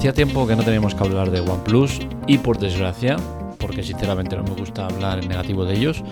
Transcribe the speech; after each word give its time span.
hacía 0.00 0.14
tiempo 0.14 0.46
que 0.46 0.56
no 0.56 0.62
teníamos 0.62 0.94
que 0.94 1.04
hablar 1.04 1.30
de 1.30 1.40
OnePlus 1.40 2.00
y 2.26 2.38
por 2.38 2.58
desgracia, 2.58 3.18
porque 3.58 3.82
sinceramente 3.82 4.34
no 4.34 4.42
me 4.44 4.52
gusta 4.52 4.86
hablar 4.86 5.18
en 5.18 5.28
negativo 5.28 5.66
de 5.66 5.74
ellos, 5.74 6.02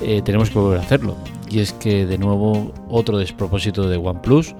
eh, 0.00 0.22
tenemos 0.24 0.48
que 0.48 0.58
volver 0.58 0.78
a 0.78 0.80
hacerlo. 0.80 1.18
Y 1.50 1.58
es 1.58 1.74
que 1.74 2.06
de 2.06 2.16
nuevo 2.16 2.72
otro 2.88 3.18
despropósito 3.18 3.90
de 3.90 3.98
OnePlus, 3.98 4.54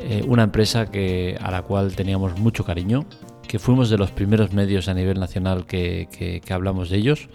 eh, 0.00 0.22
una 0.28 0.42
empresa 0.42 0.90
que, 0.90 1.38
a 1.40 1.50
la 1.50 1.62
cual 1.62 1.96
teníamos 1.96 2.38
mucho 2.38 2.62
cariño, 2.62 3.06
que 3.48 3.58
fuimos 3.58 3.88
de 3.88 3.96
los 3.96 4.10
primeros 4.10 4.52
medios 4.52 4.88
a 4.88 4.92
nivel 4.92 5.18
nacional 5.18 5.64
que, 5.64 6.42
hablamos 6.50 6.90
de 6.90 6.98
ellos, 6.98 7.30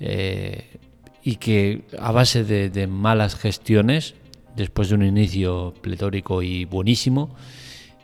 eh, 0.00 0.78
y 1.22 1.36
que 1.36 1.86
a 1.98 2.12
base 2.12 2.44
de 2.44 2.86
malas 2.86 3.34
gestiones, 3.34 4.14
después 4.56 4.90
de 4.90 4.96
un 4.96 5.04
inicio 5.04 5.72
pletórico 5.80 6.42
y 6.42 6.66
buenísimo, 6.66 7.34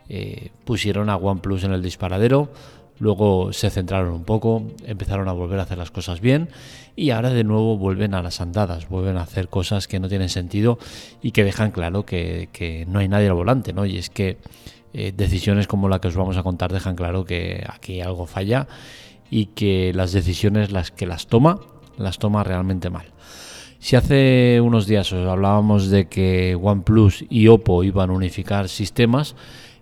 eh, 0.09 0.51
pusieron 0.65 1.09
a 1.09 1.15
OnePlus 1.15 1.63
en 1.63 1.73
el 1.73 1.81
disparadero, 1.81 2.49
luego 2.99 3.53
se 3.53 3.69
centraron 3.69 4.13
un 4.13 4.23
poco, 4.23 4.63
empezaron 4.85 5.27
a 5.27 5.33
volver 5.33 5.59
a 5.59 5.63
hacer 5.63 5.77
las 5.77 5.91
cosas 5.91 6.21
bien 6.21 6.49
y 6.95 7.09
ahora 7.09 7.29
de 7.31 7.43
nuevo 7.43 7.77
vuelven 7.77 8.13
a 8.13 8.21
las 8.21 8.41
andadas, 8.41 8.87
vuelven 8.87 9.17
a 9.17 9.21
hacer 9.23 9.49
cosas 9.49 9.87
que 9.87 9.99
no 9.99 10.09
tienen 10.09 10.29
sentido 10.29 10.77
y 11.21 11.31
que 11.31 11.43
dejan 11.43 11.71
claro 11.71 12.05
que, 12.05 12.85
no 12.87 12.99
hay 12.99 13.07
nadie 13.07 13.27
al 13.27 13.33
volante, 13.33 13.73
¿no? 13.73 13.85
Y 13.85 13.97
es 13.97 14.09
que 14.09 14.37
eh, 14.93 15.11
decisiones 15.15 15.67
como 15.67 15.89
la 15.89 15.99
que 15.99 16.07
os 16.07 16.15
vamos 16.15 16.37
a 16.37 16.43
contar 16.43 16.71
dejan 16.71 16.95
claro 16.95 17.25
que 17.25 17.65
aquí 17.67 17.99
algo 17.99 18.27
falla 18.27 18.67
y 19.29 19.47
que 19.47 19.91
las 19.93 20.11
decisiones 20.11 20.71
las 20.71 20.91
que 20.91 21.07
las 21.07 21.27
toma, 21.27 21.59
las 21.97 22.19
toma 22.19 22.43
realmente 22.43 22.89
mal. 22.89 23.07
Si 23.79 23.97
hace 23.97 24.61
unos 24.61 24.87
días 24.87 25.11
os 25.11 25.27
hablábamos 25.27 25.89
de 25.89 26.07
que 26.07 26.55
OnePlus 26.55 27.25
y 27.29 27.47
Oppo 27.47 27.83
iban 27.83 28.11
a 28.11 28.13
unificar 28.13 28.69
sistemas, 28.69 29.35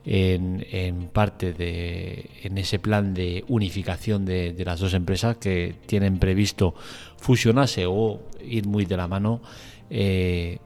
en, 0.05 1.09
parte 1.13 1.53
de 1.53 2.29
en 2.43 2.57
ese 2.57 2.79
plan 2.79 3.13
de 3.13 3.43
unificación 3.47 4.25
de, 4.25 4.55
las 4.65 4.79
dos 4.79 4.93
empresas 4.93 5.37
que 5.37 5.75
tienen 5.85 6.17
previsto 6.17 6.73
fusionarse 7.17 7.85
o 7.87 8.21
ir 8.43 8.65
muy 8.67 8.85
de 8.85 8.97
la 8.97 9.07
mano. 9.07 9.41
Eh, 9.89 10.59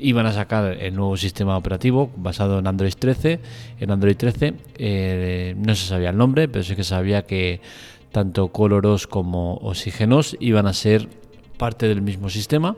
iban 0.00 0.26
a 0.26 0.32
sacar 0.32 0.76
el 0.80 0.94
nuevo 0.94 1.16
sistema 1.16 1.56
operativo 1.56 2.10
basado 2.16 2.58
en 2.58 2.66
Android 2.66 2.94
13. 2.98 3.40
En 3.80 3.90
Android 3.90 4.16
13 4.16 4.54
eh, 4.76 5.54
no 5.56 5.74
se 5.74 5.86
sabía 5.86 6.10
el 6.10 6.16
nombre, 6.16 6.48
pero 6.48 6.64
sí 6.64 6.76
que 6.76 6.84
sabía 6.84 7.22
que 7.22 7.60
tanto 8.12 8.48
Coloros 8.48 9.06
como 9.06 9.54
Oxígenos 9.56 10.36
iban 10.40 10.66
a 10.66 10.72
ser 10.72 11.08
parte 11.56 11.88
del 11.88 12.02
mismo 12.02 12.30
sistema. 12.30 12.76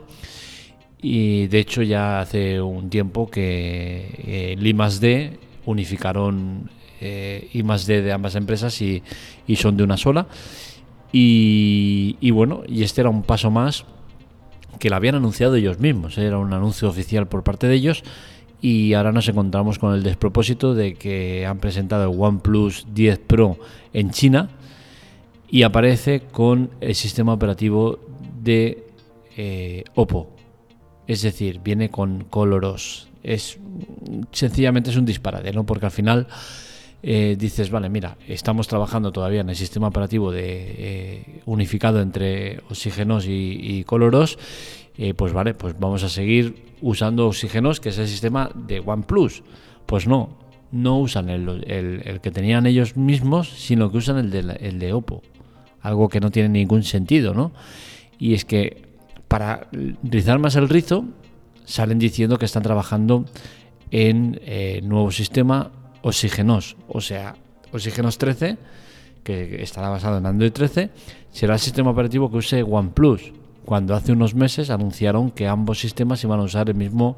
Y 1.01 1.47
de 1.47 1.59
hecho 1.59 1.81
ya 1.81 2.21
hace 2.21 2.61
un 2.61 2.89
tiempo 2.89 3.29
que 3.29 4.13
eh, 4.23 4.55
el 4.57 4.67
I+D 4.67 5.39
unificaron 5.65 6.69
eh, 6.99 7.49
I 7.53 7.63
más 7.63 7.87
D 7.87 8.01
de 8.01 8.11
ambas 8.11 8.35
empresas 8.35 8.81
y, 8.81 9.03
son 9.55 9.75
de 9.75 9.83
una 9.83 9.97
sola. 9.97 10.27
Y, 11.11 12.31
bueno, 12.31 12.63
y 12.67 12.83
este 12.83 13.01
era 13.01 13.09
un 13.09 13.23
paso 13.23 13.51
más 13.51 13.85
que 14.79 14.89
lo 14.89 14.95
habían 14.95 15.15
anunciado 15.15 15.55
ellos 15.55 15.79
mismos, 15.79 16.17
era 16.17 16.37
un 16.37 16.53
anuncio 16.53 16.89
oficial 16.89 17.27
por 17.27 17.43
parte 17.43 17.67
de 17.67 17.75
ellos 17.75 18.03
y 18.61 18.93
ahora 18.93 19.11
nos 19.11 19.27
encontramos 19.27 19.77
con 19.77 19.93
el 19.93 20.01
despropósito 20.01 20.73
de 20.73 20.95
que 20.95 21.45
han 21.45 21.59
presentado 21.59 22.11
el 22.11 22.19
OnePlus 22.19 22.87
10 22.93 23.19
Pro 23.19 23.57
en 23.93 24.11
China 24.11 24.49
y 25.49 25.63
aparece 25.63 26.21
con 26.31 26.71
el 26.79 26.95
sistema 26.95 27.33
operativo 27.33 27.99
de 28.41 28.87
eh, 29.37 29.83
Oppo. 29.95 30.29
Es 31.07 31.21
decir, 31.21 31.59
viene 31.63 31.89
con 31.89 32.23
Coloros 32.23 33.10
es 33.23 33.59
sencillamente 34.31 34.89
es 34.89 34.97
un 34.97 35.05
disparate, 35.05 35.51
¿no? 35.51 35.65
Porque 35.65 35.85
al 35.85 35.91
final 35.91 36.27
eh, 37.03 37.35
dices, 37.37 37.71
vale, 37.71 37.89
mira, 37.89 38.17
estamos 38.27 38.67
trabajando 38.67 39.11
todavía 39.11 39.41
en 39.41 39.49
el 39.49 39.55
sistema 39.55 39.87
operativo 39.87 40.31
de 40.31 40.75
eh, 40.77 41.41
unificado 41.45 41.99
entre 41.99 42.59
oxígenos 42.69 43.25
y, 43.27 43.83
coloros, 43.85 44.37
eh, 44.97 45.13
pues 45.15 45.33
vale, 45.33 45.55
pues 45.55 45.75
vamos 45.79 46.03
a 46.03 46.09
seguir 46.09 46.73
usando 46.81 47.27
oxígenos, 47.27 47.79
que 47.79 47.89
es 47.89 47.97
el 47.97 48.07
sistema 48.07 48.51
de 48.53 48.81
OnePlus. 48.85 49.43
Pues 49.87 50.07
no, 50.07 50.37
no 50.71 50.99
usan 50.99 51.29
el, 51.29 52.19
que 52.21 52.31
tenían 52.31 52.67
ellos 52.67 52.95
mismos, 52.95 53.49
sino 53.49 53.91
que 53.91 53.97
usan 53.97 54.17
el 54.17 54.29
de, 54.29 54.57
el 54.59 54.77
de 54.77 54.93
Oppo. 54.93 55.23
Algo 55.81 56.07
que 56.07 56.19
no 56.19 56.29
tiene 56.29 56.49
ningún 56.49 56.83
sentido, 56.83 57.33
¿no? 57.33 57.51
Y 58.19 58.35
es 58.35 58.45
que 58.45 58.83
para 59.27 59.67
rizar 60.03 60.37
más 60.37 60.55
el 60.55 60.69
rizo, 60.69 61.05
salen 61.65 61.99
diciendo 61.99 62.37
que 62.37 62.45
están 62.45 62.63
trabajando 62.63 63.25
en 63.91 64.39
eh, 64.43 64.81
nuevo 64.83 65.11
sistema 65.11 65.71
Oxígenos, 66.01 66.77
o 66.87 67.01
sea, 67.01 67.35
Oxígenos 67.71 68.17
13, 68.17 68.57
que 69.23 69.61
estará 69.61 69.89
basado 69.89 70.17
en 70.17 70.25
Android 70.25 70.51
13, 70.51 70.89
será 71.31 71.53
el 71.53 71.59
sistema 71.59 71.91
operativo 71.91 72.31
que 72.31 72.37
use 72.37 72.63
OnePlus, 72.63 73.33
cuando 73.65 73.95
hace 73.95 74.11
unos 74.11 74.33
meses 74.33 74.69
anunciaron 74.69 75.31
que 75.31 75.47
ambos 75.47 75.79
sistemas 75.79 76.23
iban 76.23 76.39
a 76.39 76.43
usar 76.43 76.69
el 76.69 76.75
mismo, 76.75 77.17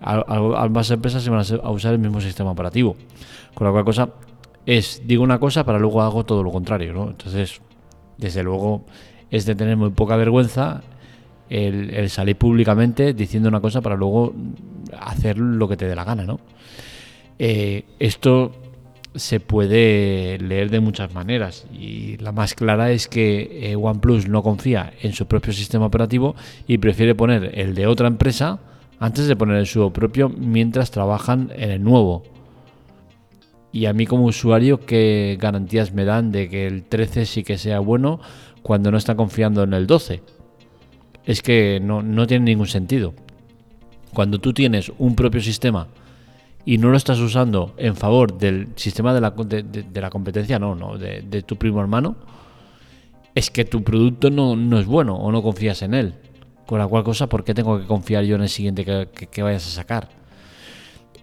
ambas 0.00 0.90
empresas 0.90 1.26
iban 1.26 1.44
a 1.62 1.70
usar 1.70 1.92
el 1.92 1.98
mismo 1.98 2.20
sistema 2.20 2.50
operativo. 2.50 2.96
Con 3.54 3.66
la 3.66 3.72
cual 3.72 3.84
cosa 3.84 4.08
es, 4.64 5.02
digo 5.04 5.22
una 5.22 5.38
cosa, 5.38 5.64
para 5.64 5.78
luego 5.78 6.02
hago 6.02 6.24
todo 6.24 6.42
lo 6.42 6.50
contrario. 6.50 7.08
Entonces, 7.08 7.60
desde 8.16 8.42
luego, 8.42 8.84
es 9.30 9.44
de 9.44 9.54
tener 9.54 9.76
muy 9.76 9.90
poca 9.90 10.16
vergüenza 10.16 10.82
el, 11.50 12.08
salir 12.10 12.36
públicamente 12.36 13.14
diciendo 13.14 13.48
una 13.48 13.60
cosa 13.60 13.80
para 13.80 13.96
luego 13.96 14.34
hacer 14.98 15.38
lo 15.38 15.68
que 15.68 15.76
te 15.76 15.86
dé 15.86 15.94
la 15.94 16.04
gana, 16.04 16.24
¿no? 16.24 16.40
Eh, 17.38 17.84
esto 17.98 18.52
se 19.14 19.40
puede 19.40 20.38
leer 20.38 20.70
de 20.70 20.80
muchas 20.80 21.14
maneras 21.14 21.66
y 21.72 22.18
la 22.18 22.32
más 22.32 22.54
clara 22.54 22.90
es 22.90 23.08
que 23.08 23.70
eh, 23.70 23.76
OnePlus 23.76 24.28
no 24.28 24.42
confía 24.42 24.92
en 25.00 25.12
su 25.12 25.26
propio 25.26 25.52
sistema 25.52 25.86
operativo 25.86 26.34
y 26.66 26.78
prefiere 26.78 27.14
poner 27.14 27.58
el 27.58 27.74
de 27.74 27.86
otra 27.86 28.08
empresa 28.08 28.60
antes 28.98 29.26
de 29.26 29.36
poner 29.36 29.56
el 29.56 29.66
suyo 29.66 29.90
propio 29.90 30.28
mientras 30.28 30.90
trabajan 30.90 31.50
en 31.56 31.70
el 31.70 31.82
nuevo. 31.82 32.22
Y 33.72 33.86
a 33.86 33.92
mí 33.92 34.06
como 34.06 34.24
usuario, 34.24 34.80
¿qué 34.80 35.36
garantías 35.40 35.92
me 35.92 36.04
dan 36.04 36.32
de 36.32 36.48
que 36.48 36.66
el 36.66 36.84
13 36.84 37.26
sí 37.26 37.42
que 37.42 37.58
sea 37.58 37.80
bueno 37.80 38.20
cuando 38.62 38.90
no 38.90 38.96
está 38.96 39.16
confiando 39.16 39.62
en 39.62 39.74
el 39.74 39.86
12? 39.86 40.22
Es 41.26 41.42
que 41.42 41.80
no, 41.82 42.26
tiene 42.26 42.44
ningún 42.44 42.68
sentido. 42.68 43.12
Cuando 44.14 44.38
tú 44.38 44.54
tienes 44.54 44.90
un 44.98 45.16
propio 45.16 45.42
sistema 45.42 45.88
y 46.64 46.78
no 46.78 46.88
lo 46.88 46.96
estás 46.96 47.18
usando 47.18 47.74
en 47.76 47.96
favor 47.96 48.38
del 48.38 48.68
sistema 48.76 49.12
de 49.12 49.20
la, 49.20 49.30
de, 49.32 50.00
la 50.00 50.08
competencia, 50.08 50.58
no, 50.58 50.74
no, 50.74 50.96
de, 50.96 51.42
tu 51.42 51.56
primo 51.56 51.80
hermano, 51.80 52.16
es 53.34 53.50
que 53.50 53.64
tu 53.64 53.82
producto 53.82 54.30
no, 54.30 54.78
es 54.78 54.86
bueno 54.86 55.16
o 55.16 55.30
no 55.32 55.42
confías 55.42 55.82
en 55.82 55.94
él. 55.94 56.14
Con 56.64 56.78
la 56.78 56.86
cual 56.86 57.04
cosa, 57.04 57.28
¿por 57.28 57.44
qué 57.44 57.54
tengo 57.54 57.78
que 57.78 57.86
confiar 57.86 58.24
yo 58.24 58.36
en 58.36 58.42
el 58.42 58.48
siguiente 58.48 58.84
que, 58.84 59.42
vayas 59.42 59.66
a 59.66 59.70
sacar? 59.70 60.08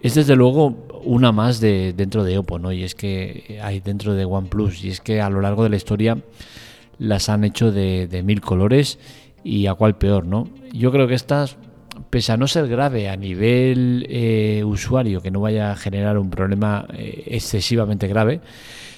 Es 0.00 0.14
desde 0.14 0.36
luego 0.36 0.86
una 1.04 1.32
más 1.32 1.60
de 1.60 1.94
dentro 1.94 2.24
de 2.24 2.38
Oppo, 2.38 2.58
¿no? 2.58 2.72
Y 2.72 2.82
es 2.82 2.94
que 2.94 3.58
hay 3.62 3.80
dentro 3.80 4.14
de 4.14 4.26
OnePlus, 4.26 4.84
y 4.84 4.90
es 4.90 5.00
que 5.00 5.22
a 5.22 5.30
lo 5.30 5.40
largo 5.40 5.62
de 5.62 5.70
la 5.70 5.76
historia 5.76 6.18
las 6.98 7.28
han 7.28 7.44
hecho 7.44 7.72
de, 7.72 8.06
de 8.06 8.22
mil 8.22 8.40
colores 8.40 8.98
y 9.44 9.66
a 9.66 9.74
cuál 9.74 9.96
peor, 9.96 10.26
¿no? 10.26 10.48
Yo 10.72 10.90
creo 10.90 11.06
que 11.06 11.14
estas, 11.14 11.58
pese 12.10 12.32
a 12.32 12.36
no 12.36 12.48
ser 12.48 12.66
grave 12.66 13.10
a 13.10 13.16
nivel 13.16 14.06
eh, 14.08 14.64
usuario, 14.64 15.20
que 15.20 15.30
no 15.30 15.40
vaya 15.40 15.70
a 15.70 15.76
generar 15.76 16.18
un 16.18 16.30
problema 16.30 16.86
eh, 16.94 17.24
excesivamente 17.26 18.08
grave, 18.08 18.40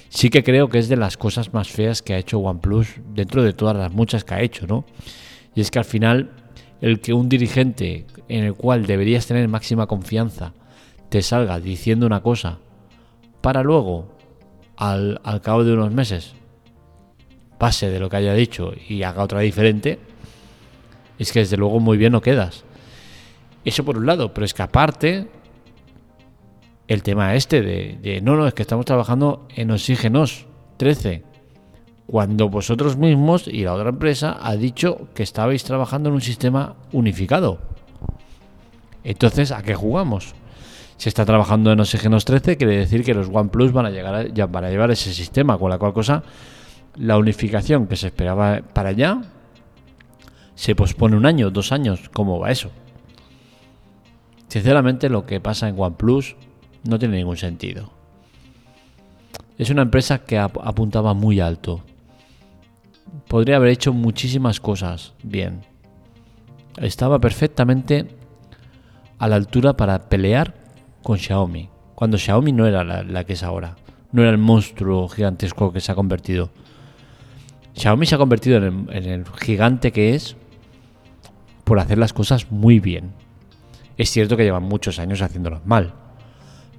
sí 0.09 0.29
que 0.29 0.43
creo 0.43 0.69
que 0.69 0.79
es 0.79 0.87
de 0.87 0.95
las 0.95 1.17
cosas 1.17 1.53
más 1.53 1.69
feas 1.69 2.01
que 2.01 2.13
ha 2.13 2.17
hecho 2.17 2.39
OnePlus 2.39 3.01
dentro 3.13 3.43
de 3.43 3.53
todas 3.53 3.75
las 3.75 3.91
muchas 3.91 4.23
que 4.23 4.33
ha 4.33 4.41
hecho, 4.41 4.65
¿no? 4.65 4.85
Y 5.53 5.61
es 5.61 5.69
que 5.69 5.79
al 5.79 5.85
final 5.85 6.31
el 6.81 7.01
que 7.01 7.13
un 7.13 7.27
dirigente 7.27 8.05
en 8.29 8.45
el 8.45 8.53
cual 8.53 8.85
deberías 8.85 9.27
tener 9.27 9.47
máxima 9.47 9.87
confianza 9.87 10.53
te 11.09 11.21
salga 11.21 11.59
diciendo 11.59 12.05
una 12.05 12.21
cosa 12.21 12.59
para 13.41 13.63
luego, 13.63 14.15
al, 14.77 15.19
al 15.23 15.41
cabo 15.41 15.63
de 15.63 15.73
unos 15.73 15.91
meses, 15.91 16.33
pase 17.57 17.89
de 17.89 17.99
lo 17.99 18.09
que 18.09 18.17
haya 18.17 18.33
dicho 18.33 18.73
y 18.87 19.03
haga 19.03 19.23
otra 19.23 19.39
diferente, 19.41 19.99
es 21.17 21.31
que 21.31 21.39
desde 21.39 21.57
luego 21.57 21.79
muy 21.79 21.97
bien 21.97 22.11
no 22.11 22.21
quedas. 22.21 22.63
Eso 23.65 23.83
por 23.83 23.97
un 23.97 24.05
lado, 24.05 24.33
pero 24.33 24.45
es 24.45 24.53
que 24.53 24.63
aparte, 24.63 25.27
el 26.87 27.03
tema 27.03 27.35
este 27.35 27.61
de, 27.61 28.21
no, 28.21 28.35
no, 28.35 28.47
es 28.47 28.53
que 28.53 28.61
estamos 28.61 28.85
trabajando 28.85 29.47
en 29.55 29.71
oxígenos 29.71 30.45
13, 30.77 31.23
cuando 32.05 32.49
vosotros 32.49 32.95
mismos 32.95 33.47
y 33.47 33.63
la 33.63 33.73
otra 33.73 33.89
empresa 33.89 34.37
ha 34.41 34.55
dicho 34.55 35.09
que 35.13 35.23
estabais 35.23 35.63
trabajando 35.63 36.09
en 36.09 36.15
un 36.15 36.21
sistema 36.21 36.75
unificado. 36.93 37.59
Entonces, 39.03 39.51
¿a 39.51 39.61
qué 39.63 39.75
jugamos? 39.75 40.33
Si 40.97 41.09
está 41.09 41.25
trabajando 41.25 41.71
en 41.71 41.79
Oxígenos 41.79 42.25
13, 42.25 42.57
quiere 42.57 42.77
decir 42.77 43.03
que 43.03 43.13
los 43.13 43.29
OnePlus 43.31 43.71
van 43.71 43.85
a 43.85 43.91
llegar 43.91 44.15
a, 44.15 44.27
ya 44.27 44.47
van 44.47 44.65
a 44.65 44.69
llevar 44.69 44.89
ese 44.89 45.13
sistema, 45.13 45.57
con 45.57 45.69
la 45.69 45.77
cual 45.77 45.93
cosa 45.93 46.23
la 46.95 47.17
unificación 47.17 47.87
que 47.87 47.95
se 47.95 48.07
esperaba 48.07 48.61
para 48.73 48.89
allá 48.89 49.21
se 50.57 50.73
pospone 50.73 51.15
un 51.15 51.27
año, 51.27 51.51
dos 51.51 51.71
años, 51.71 52.09
¿cómo 52.11 52.39
va 52.39 52.49
eso? 52.49 52.71
Sinceramente 54.47 55.07
lo 55.07 55.23
que 55.23 55.39
pasa 55.39 55.69
en 55.69 55.79
OnePlus 55.79 56.35
no 56.83 56.97
tiene 56.97 57.17
ningún 57.17 57.37
sentido. 57.37 57.91
es 59.59 59.69
una 59.69 59.83
empresa 59.83 60.25
que 60.25 60.39
apuntaba 60.39 61.13
muy 61.13 61.39
alto. 61.39 61.83
Podría 63.27 63.57
haber 63.57 63.69
hecho 63.69 63.93
muchísimas 63.93 64.59
cosas 64.59 65.13
bien. 65.21 65.61
Estaba 66.77 67.19
perfectamente 67.19 68.07
a 69.19 69.27
la 69.27 69.35
altura 69.35 69.77
para 69.77 70.09
pelear 70.09 70.55
con 71.03 71.19
Xiaomi, 71.19 71.69
cuando 71.93 72.17
Xiaomi 72.17 72.51
no 72.51 72.65
era 72.65 72.83
la, 72.83 73.23
que 73.25 73.33
es 73.33 73.43
ahora, 73.43 73.75
no 74.11 74.23
era 74.23 74.31
el 74.31 74.39
monstruo 74.39 75.07
gigantesco 75.07 75.71
que 75.71 75.81
se 75.81 75.91
ha 75.91 75.95
convertido. 75.95 76.49
Xiaomi 77.75 78.07
se 78.07 78.15
ha 78.15 78.17
convertido 78.17 78.57
en 78.57 78.89
el 78.89 79.25
gigante 79.39 79.91
que 79.91 80.15
es 80.15 80.35
por 81.67 81.79
hacer 81.79 81.97
las 81.97 82.13
cosas 82.13 82.49
muy 82.49 82.79
bien. 82.79 83.11
Es 83.97 84.09
cierto 84.09 84.37
que 84.37 84.43
llevan 84.43 84.63
muchos 84.63 84.99
años 84.99 85.21
haciéndolas 85.21 85.65
mal, 85.65 85.93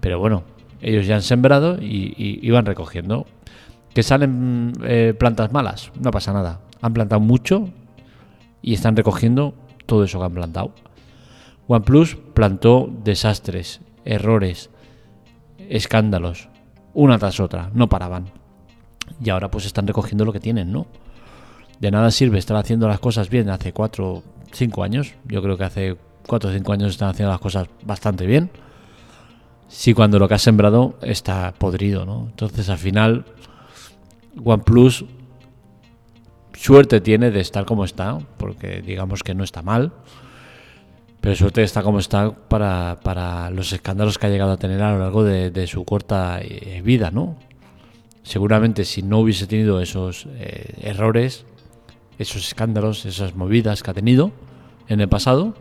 pero 0.00 0.18
bueno, 0.18 0.44
ellos 0.80 1.06
ya 1.06 1.16
han 1.16 1.22
sembrado 1.22 1.76
y, 1.78 2.50
van 2.50 2.64
recogiendo. 2.64 3.26
¿Que 3.92 4.02
salen 4.02 4.72
eh, 4.84 5.14
plantas 5.18 5.52
malas? 5.52 5.90
No 6.00 6.10
pasa 6.10 6.32
nada. 6.32 6.60
Han 6.80 6.94
plantado 6.94 7.20
mucho 7.20 7.68
y 8.62 8.74
están 8.74 8.96
recogiendo 8.96 9.54
todo 9.86 10.04
eso 10.04 10.18
que 10.20 10.24
han 10.24 10.34
plantado. 10.34 10.72
OnePlus 11.66 12.16
plantó 12.32 12.88
desastres, 13.04 13.80
errores, 14.04 14.70
escándalos, 15.68 16.48
una 16.94 17.18
tras 17.18 17.40
otra, 17.40 17.70
no 17.74 17.88
paraban. 17.88 18.30
Y 19.22 19.28
ahora 19.28 19.50
pues 19.50 19.66
están 19.66 19.86
recogiendo 19.86 20.24
lo 20.24 20.32
que 20.32 20.40
tienen, 20.40 20.72
¿no? 20.72 20.86
De 21.80 21.90
nada 21.90 22.10
sirve 22.10 22.38
estar 22.38 22.56
haciendo 22.56 22.88
las 22.88 23.00
cosas 23.00 23.28
bien 23.28 23.50
hace 23.50 23.72
4, 23.72 24.22
5 24.52 24.82
años. 24.82 25.14
Yo 25.24 25.42
creo 25.42 25.56
que 25.56 25.64
hace 25.64 25.96
4 26.26 26.50
o 26.50 26.52
5 26.52 26.72
años 26.72 26.92
están 26.92 27.10
haciendo 27.10 27.30
las 27.32 27.40
cosas 27.40 27.68
bastante 27.84 28.26
bien 28.26 28.50
si 29.68 29.92
cuando 29.92 30.18
lo 30.18 30.26
que 30.26 30.34
has 30.34 30.42
sembrado 30.42 30.98
está 31.02 31.52
podrido, 31.56 32.06
¿no? 32.06 32.26
Entonces 32.30 32.68
al 32.70 32.78
final 32.78 33.24
OnePlus 34.42 35.04
suerte 36.54 37.00
tiene 37.00 37.30
de 37.30 37.40
estar 37.40 37.64
como 37.66 37.84
está, 37.84 38.18
porque 38.38 38.82
digamos 38.82 39.22
que 39.22 39.34
no 39.34 39.44
está 39.44 39.62
mal, 39.62 39.92
pero 41.20 41.36
suerte 41.36 41.62
está 41.62 41.82
como 41.82 41.98
está 41.98 42.30
para, 42.32 43.50
los 43.50 43.72
escándalos 43.72 44.18
que 44.18 44.26
ha 44.26 44.30
llegado 44.30 44.52
a 44.52 44.56
tener 44.56 44.82
a 44.82 44.92
lo 44.92 44.98
largo 45.00 45.22
de, 45.22 45.66
su 45.66 45.84
corta 45.84 46.40
eh, 46.40 46.80
vida, 46.82 47.10
¿no? 47.10 47.36
Seguramente 48.22 48.84
si 48.84 49.02
no 49.02 49.20
hubiese 49.20 49.46
tenido 49.46 49.80
esos 49.80 50.26
eh, 50.38 50.74
errores, 50.80 51.44
esos 52.18 52.46
escándalos, 52.48 53.06
esas 53.06 53.34
movidas 53.34 53.82
que 53.82 53.90
ha 53.90 53.94
tenido 53.94 54.32
en 54.88 55.00
el 55.00 55.08
pasado, 55.08 55.54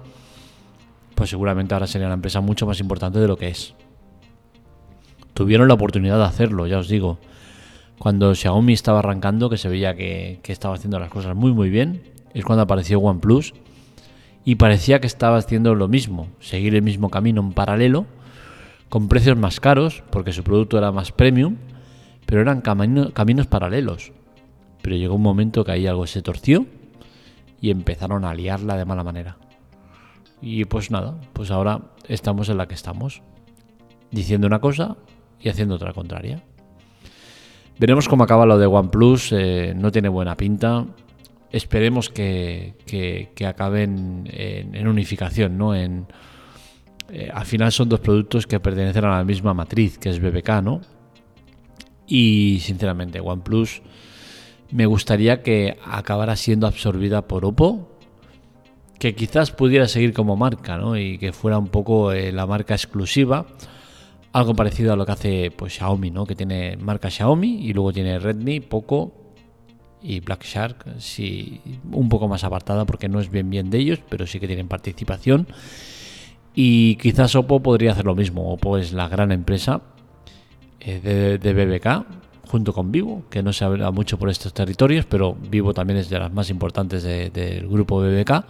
pues 1.16 1.30
seguramente 1.30 1.74
ahora 1.74 1.88
sería 1.88 2.08
una 2.08 2.16
empresa 2.16 2.42
mucho 2.42 2.66
más 2.66 2.80
importante 2.80 3.20
de 3.20 3.28
lo 3.28 3.38
que 3.38 3.50
es 3.50 3.76
tuvieron 5.38 5.68
la 5.68 5.76
oportunidad 5.76 6.18
de 6.18 6.24
hacerlo, 6.24 6.66
ya 6.66 6.80
os 6.80 6.88
digo. 6.88 7.20
Cuando 8.00 8.34
Xiaomi 8.34 8.74
estaba 8.74 9.00
arrancando, 9.00 9.52
que 9.52 9.58
se 9.58 9.70
veía 9.70 9.96
que, 9.96 10.40
estaba 10.48 10.74
haciendo 10.74 10.98
las 10.98 11.12
cosas 11.12 11.36
muy 11.36 11.54
muy 11.54 11.70
bien, 11.70 12.02
es 12.34 12.44
cuando 12.44 12.64
apareció 12.64 13.00
OnePlus 13.00 13.54
y 14.44 14.56
parecía 14.56 15.00
que 15.00 15.06
estaba 15.06 15.38
haciendo 15.38 15.76
lo 15.76 15.88
mismo, 15.88 16.28
seguir 16.40 16.74
el 16.74 16.82
mismo 16.82 17.12
camino 17.12 17.42
en 17.42 17.54
paralelo, 17.54 18.08
con 18.90 19.10
precios 19.10 19.38
más 19.38 19.60
caros, 19.60 20.04
porque 20.10 20.34
su 20.34 20.44
producto 20.44 20.80
era 20.80 20.92
más 20.92 21.12
premium, 21.12 21.58
pero 22.26 22.42
eran 22.42 22.62
caminos 22.62 23.46
paralelos. 23.46 24.14
Pero 24.88 24.96
llegó 24.96 25.16
un 25.16 25.22
momento 25.22 25.66
que 25.66 25.74
ahí 25.74 25.86
algo 25.86 26.08
se 26.08 26.22
torció 26.22 26.66
y 27.60 27.72
empezaron 27.72 28.24
a 28.24 28.34
liarla 28.34 28.78
de 28.78 28.86
mala 28.86 29.04
manera. 29.04 29.36
Y 30.42 30.64
pues 30.64 30.92
nada, 30.92 31.20
pues 31.34 31.52
ahora 31.52 31.82
estamos 32.08 32.48
en 32.48 32.56
la 32.56 32.70
que 32.70 32.76
estamos, 32.76 33.22
diciendo 34.12 34.48
una 34.48 34.62
cosa 34.62 34.96
y 35.42 35.50
haciendo 35.50 35.76
otra 35.76 35.92
contraria. 35.92 36.42
Veremos 37.78 38.08
cómo 38.08 38.24
acaba 38.24 38.46
lo 38.46 38.58
de 38.58 38.66
OnePlus, 38.66 39.34
eh, 39.34 39.74
no 39.76 39.92
tiene 39.92 40.08
buena 40.08 40.38
pinta. 40.38 40.86
Esperemos 41.52 42.10
que, 42.10 42.76
que, 42.86 43.46
acaben 43.46 44.24
en, 44.32 44.88
unificación, 44.88 45.58
¿no? 45.58 45.76
En, 45.76 46.06
eh, 47.10 47.30
al 47.34 47.46
final 47.46 47.74
son 47.74 47.90
dos 47.90 48.00
productos 48.00 48.48
que 48.48 48.62
pertenecen 48.62 49.04
a 49.04 49.18
la 49.18 49.26
misma 49.26 49.54
matriz, 49.54 49.98
que 49.98 50.12
es 50.12 50.22
BBK, 50.22 50.62
¿no? 50.64 50.80
Y 52.08 52.60
sinceramente, 52.62 53.20
OnePlus 53.20 53.82
me 54.72 54.86
gustaría 54.86 55.44
que 55.44 55.78
acabara 55.86 56.36
siendo 56.36 56.68
absorbida 56.68 57.28
por 57.28 57.46
Oppo, 57.46 57.98
que 59.00 59.16
quizás 59.16 59.52
pudiera 59.52 59.88
seguir 59.88 60.14
como 60.14 60.36
marca, 60.36 60.78
¿no? 60.78 60.98
Y 60.98 61.18
que 61.18 61.32
fuera 61.32 61.58
un 61.58 61.68
poco 61.68 62.12
eh, 62.12 62.32
la 62.32 62.48
marca 62.48 62.74
exclusiva 62.74 63.46
algo 64.38 64.54
parecido 64.56 64.94
a 64.94 64.96
lo 64.96 65.06
que 65.06 65.12
hace 65.12 65.52
pues 65.52 65.74
Xiaomi, 65.74 66.12
¿no? 66.12 66.26
Que 66.26 66.36
tiene 66.36 66.78
marca 66.78 67.10
Xiaomi 67.10 67.66
y 67.66 67.74
luego 67.74 67.92
tiene 67.92 68.20
Redmi, 68.20 68.60
Poco 68.60 69.34
y 70.02 70.20
Black 70.20 70.44
Shark, 70.44 70.86
sí, 71.00 71.60
un 71.92 72.08
poco 72.08 72.28
más 72.28 72.44
apartada 72.44 72.86
porque 72.86 73.10
no 73.10 73.20
es 73.20 73.32
bien 73.32 73.50
bien 73.50 73.70
de 73.70 73.80
ellos, 73.80 74.00
pero 74.08 74.28
sí 74.28 74.40
que 74.40 74.48
tienen 74.48 74.68
participación. 74.68 75.48
Y 76.54 76.96
quizás 76.98 77.36
Oppo 77.36 77.62
podría 77.62 77.92
hacer 77.92 78.06
lo 78.06 78.16
mismo. 78.16 78.52
Oppo 78.52 78.78
es 78.78 78.94
la 78.94 79.08
gran 79.08 79.32
empresa 79.32 79.82
eh, 80.80 81.40
de, 81.42 81.54
BBK 81.54 82.06
junto 82.48 82.74
con 82.74 82.92
Vivo, 82.92 83.24
que 83.30 83.44
no 83.44 83.54
se 83.54 83.66
habla 83.66 83.92
mucho 83.92 84.18
por 84.18 84.30
estos 84.30 84.54
territorios, 84.54 85.06
pero 85.06 85.36
Vivo 85.50 85.74
también 85.74 86.00
es 86.00 86.10
de 86.10 86.20
las 86.20 86.32
más 86.32 86.50
importantes 86.50 87.04
del 87.04 87.68
grupo 87.68 88.00
BBK. 88.00 88.46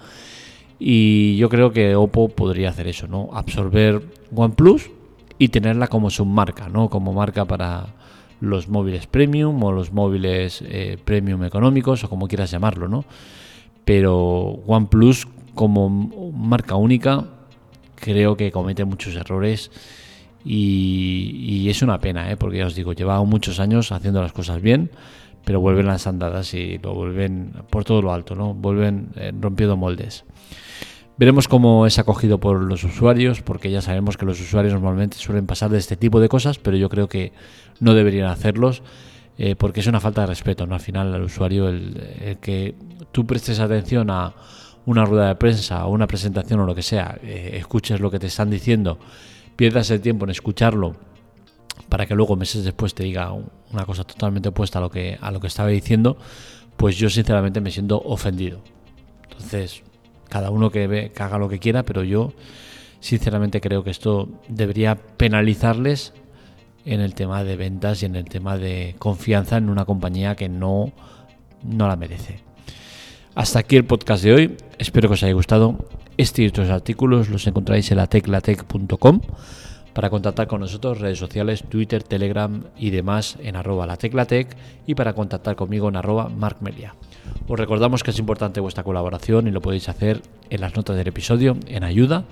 Y 0.80 1.36
yo 1.38 1.50
creo 1.50 1.72
que 1.72 1.96
Oppo 1.96 2.30
podría 2.30 2.70
hacer 2.70 2.88
eso, 2.88 3.08
¿no? 3.08 3.30
Absorber 3.34 4.02
OnePlus 4.36 4.92
y 5.40 5.50
tenerla 5.50 5.88
como 5.88 6.10
submarca, 6.10 6.70
¿no? 6.70 6.90
Como 6.90 7.14
marca 7.14 7.46
para 7.46 7.88
los 8.40 8.68
móviles 8.68 9.08
premium 9.08 9.62
o 9.64 9.72
los 9.72 9.92
móviles 9.92 10.64
eh, 10.68 10.98
premium 11.04 11.44
económicos 11.44 12.04
o 12.04 12.10
como 12.10 12.28
quieras 12.28 12.52
llamarlo, 12.52 12.88
¿no? 12.88 13.06
Pero 13.84 14.16
OnePlus 14.68 15.28
como 15.56 15.90
marca 15.90 16.76
única 16.76 17.26
creo 17.96 18.38
que 18.38 18.52
comete 18.52 18.86
muchos 18.86 19.16
errores 19.16 19.72
y, 20.50 21.70
es 21.70 21.82
una 21.82 22.00
pena, 22.00 22.32
¿eh? 22.32 22.38
porque 22.38 22.60
ya 22.60 22.68
os 22.68 22.76
digo, 22.76 22.94
lleva 22.94 23.22
muchos 23.26 23.60
años 23.60 23.92
haciendo 23.92 24.22
las 24.22 24.32
cosas 24.32 24.62
bien, 24.62 24.90
pero 25.44 25.60
vuelven 25.60 25.88
las 25.88 26.08
andadas 26.08 26.54
y 26.54 26.78
lo 26.78 26.94
vuelven 26.94 27.52
por 27.70 27.84
todo 27.84 28.02
lo 28.02 28.14
alto, 28.14 28.36
¿no? 28.36 28.54
Vuelven 28.54 29.10
eh, 29.16 29.34
rompiendo 29.38 29.76
moldes. 29.76 30.24
Veremos 31.18 31.48
cómo 31.48 31.86
es 31.86 32.00
acogido 32.00 32.40
por 32.40 32.62
los 32.62 32.84
usuarios, 32.84 33.42
porque 33.42 33.72
ya 33.72 33.82
sabemos 33.82 34.16
que 34.16 34.26
los 34.26 34.40
usuarios 34.40 34.74
normalmente 34.74 35.18
suelen 35.18 35.48
pasar 35.48 35.70
de 35.70 35.80
este 35.80 35.98
tipo 35.98 36.20
de 36.22 36.30
cosas, 36.30 36.60
pero 36.60 36.78
yo 36.78 36.90
creo 36.90 37.10
que 37.10 37.34
no 37.80 37.94
deberían 37.94 38.28
hacerlos 38.28 38.84
eh, 39.38 39.56
porque 39.56 39.82
es 39.82 39.88
una 39.88 40.00
falta 40.00 40.22
de 40.22 40.28
respeto, 40.28 40.66
¿no? 40.66 40.76
Al 40.76 40.82
final 40.82 41.14
al 41.14 41.24
usuario 41.24 41.68
el, 41.70 42.38
que 42.42 42.76
tú 43.12 43.26
prestes 43.26 43.60
atención 43.60 44.10
a 44.10 44.34
una 44.86 45.06
rueda 45.06 45.28
de 45.28 45.36
prensa 45.36 45.86
o 45.86 45.92
una 45.92 46.08
presentación 46.08 46.62
o 46.62 46.66
lo 46.66 46.74
que 46.74 46.82
sea, 46.82 47.18
eh, 47.22 47.52
escuches 47.54 48.00
lo 48.00 48.10
que 48.10 48.20
te 48.20 48.28
están 48.28 48.50
diciendo, 48.50 48.98
pierdas 49.58 49.92
el 49.92 50.00
tiempo 50.00 50.24
en 50.24 50.32
escucharlo 50.32 50.96
para 51.90 52.06
que 52.06 52.16
luego 52.16 52.38
meses 52.38 52.64
después 52.64 52.94
te 52.94 53.04
diga 53.04 53.34
una 53.34 53.86
cosa 53.86 54.06
totalmente 54.06 54.50
opuesta 54.50 54.80
a 54.80 54.82
lo 54.82 54.90
que 54.90 55.18
a 55.20 55.32
lo 55.32 55.42
que 55.42 55.48
estaba 55.48 55.70
diciendo, 55.70 56.18
pues 56.78 56.98
yo 56.98 57.10
sinceramente 57.10 57.60
me 57.60 57.72
siento 57.72 58.02
ofendido. 58.06 58.62
Entonces, 59.24 59.84
cada 60.30 60.52
uno 60.52 60.70
que, 60.70 60.88
ve, 60.88 61.12
que 61.12 61.24
haga 61.24 61.38
lo 61.38 61.50
que 61.50 61.60
quiera, 61.60 61.84
pero 61.84 62.04
yo 62.04 62.34
sinceramente 63.00 63.62
creo 63.62 63.84
que 63.84 63.90
esto 63.90 64.30
debería 64.48 64.96
penalizarles 64.96 66.14
en 66.86 67.02
el 67.02 67.14
tema 67.14 67.44
de 67.44 67.56
ventas 67.58 68.02
y 68.02 68.06
en 68.06 68.16
el 68.16 68.26
tema 68.26 68.58
de 68.58 68.96
confianza 68.98 69.58
en 69.58 69.70
una 69.70 69.86
compañía 69.86 70.36
que 70.36 70.50
no, 70.50 70.94
no 71.64 71.88
la 71.88 71.96
merece. 71.96 72.40
Hasta 73.36 73.60
aquí 73.60 73.76
el 73.76 73.86
podcast 73.86 74.24
de 74.24 74.34
hoy. 74.34 74.58
Espero 74.78 75.10
que 75.10 75.14
os 75.14 75.24
haya 75.24 75.34
gustado. 75.34 75.78
Este 76.18 76.48
otros 76.48 76.72
artículos 76.72 77.30
los 77.30 77.46
encontráis 77.46 77.92
en 77.92 77.98
la 77.98 78.08
teclatec.com 78.08 79.22
para 79.94 80.10
contactar 80.10 80.48
con 80.48 80.62
nosotros, 80.62 81.00
redes 81.00 81.20
sociales, 81.20 81.64
Twitter, 81.70 82.02
Telegram 82.02 82.64
y 82.76 82.90
demás 82.90 83.38
en 83.40 83.56
arroba 83.56 83.86
la 83.86 83.98
teclatec 83.98 84.58
y 84.88 84.96
para 84.96 85.14
contactar 85.14 85.56
conmigo 85.56 85.90
en 85.90 85.96
arroba 85.96 86.28
markmelia. 86.28 86.96
Os 87.48 87.60
recordamos 87.60 88.02
que 88.02 88.10
es 88.10 88.18
importante 88.18 88.60
vuestra 88.60 88.84
colaboración 88.84 89.48
y 89.48 89.52
lo 89.52 89.62
podéis 89.62 89.90
hacer 89.90 90.24
en 90.50 90.62
las 90.62 90.76
notas 90.76 90.96
del 90.96 91.08
episodio, 91.08 91.56
en 91.68 91.84
ayuda. 91.84 92.26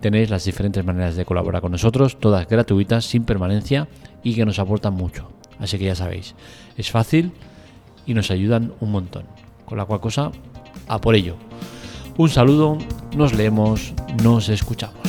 Tenéis 0.00 0.28
las 0.28 0.44
diferentes 0.44 0.84
maneras 0.84 1.16
de 1.16 1.24
colaborar 1.24 1.62
con 1.62 1.72
nosotros, 1.72 2.20
todas 2.20 2.46
gratuitas, 2.46 3.06
sin 3.06 3.24
permanencia 3.24 3.88
y 4.22 4.34
que 4.34 4.44
nos 4.44 4.58
aportan 4.58 4.92
mucho. 4.92 5.30
Así 5.58 5.78
que 5.78 5.86
ya 5.86 5.94
sabéis, 5.94 6.34
es 6.76 6.90
fácil 6.90 7.32
y 8.04 8.12
nos 8.12 8.30
ayudan 8.30 8.74
un 8.80 8.92
montón. 8.92 9.24
Con 9.64 9.78
la 9.78 9.86
cual 9.86 10.00
cosa, 10.00 10.30
a 10.88 11.00
por 11.00 11.14
ello. 11.14 11.36
Un 12.16 12.28
saludo, 12.28 12.78
nos 13.16 13.32
leemos, 13.32 13.94
nos 14.22 14.48
escuchamos. 14.48 14.99